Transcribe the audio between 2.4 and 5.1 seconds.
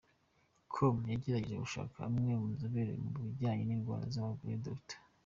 nzobere mu bijyanjye n’indwara z’abagore, Dr.